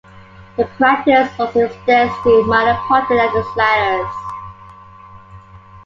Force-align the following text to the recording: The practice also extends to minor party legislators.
The 0.57 0.65
practice 0.77 1.29
also 1.39 1.59
extends 1.65 2.11
to 2.23 2.43
minor 2.47 2.73
party 2.87 3.13
legislators. 3.13 4.11